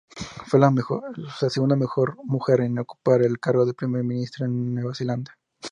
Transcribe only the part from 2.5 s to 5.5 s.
en ocupar el cargo de primer ministro de Nueva Zelanda.